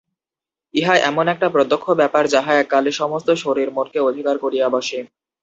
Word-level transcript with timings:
ইহা 0.73 0.95
এমন 1.09 1.25
একটা 1.27 1.47
প্রত্যক্ষ 1.49 1.85
ব্যাপার 1.93 2.23
যাহা 2.27 2.51
এক 2.55 2.67
কালে 2.69 2.91
সমস্ত 2.93 3.29
শরীর 3.43 3.69
মনকে 3.71 3.99
অধিকার 4.09 4.35
করিয়া 4.37 4.67
বসে। 4.69 4.99